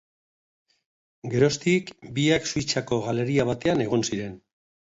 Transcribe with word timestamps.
Geroztik 1.33 1.93
biak 2.17 2.49
Suitzako 2.53 3.01
galeria 3.07 3.49
batean 3.51 3.89
egon 3.89 4.09
ziren. 4.09 4.35